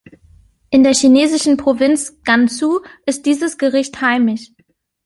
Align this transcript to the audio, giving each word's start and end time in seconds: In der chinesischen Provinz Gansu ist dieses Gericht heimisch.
In 0.71 0.81
der 0.81 0.95
chinesischen 0.95 1.57
Provinz 1.57 2.23
Gansu 2.23 2.79
ist 3.05 3.27
dieses 3.27 3.59
Gericht 3.59 4.01
heimisch. 4.01 4.49